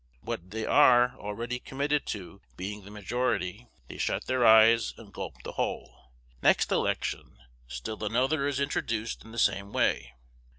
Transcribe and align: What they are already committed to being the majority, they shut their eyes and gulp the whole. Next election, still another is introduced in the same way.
What 0.21 0.49
they 0.49 0.65
are 0.65 1.15
already 1.19 1.59
committed 1.59 2.07
to 2.07 2.41
being 2.57 2.81
the 2.85 2.89
majority, 2.89 3.67
they 3.87 3.99
shut 3.99 4.25
their 4.25 4.43
eyes 4.43 4.95
and 4.97 5.13
gulp 5.13 5.35
the 5.43 5.51
whole. 5.51 6.11
Next 6.41 6.71
election, 6.71 7.37
still 7.67 8.03
another 8.03 8.47
is 8.47 8.59
introduced 8.59 9.23
in 9.23 9.31
the 9.31 9.37
same 9.37 9.71
way. 9.71 10.15